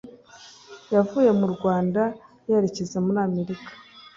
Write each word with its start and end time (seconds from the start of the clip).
yavuye 0.93 1.29
mu 1.39 1.47
Rwanda 1.53 2.01
yerekeza 2.47 2.97
muri 3.05 3.19
Amerika 3.27 3.71